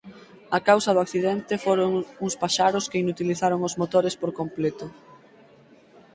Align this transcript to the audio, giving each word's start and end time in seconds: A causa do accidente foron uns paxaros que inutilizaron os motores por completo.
A 0.57 0.59
causa 0.69 0.93
do 0.95 1.03
accidente 1.05 1.61
foron 1.65 1.91
uns 2.25 2.35
paxaros 2.41 2.85
que 2.89 3.01
inutilizaron 3.03 3.59
os 3.67 3.77
motores 3.81 4.13
por 4.21 4.31
completo. 4.39 4.85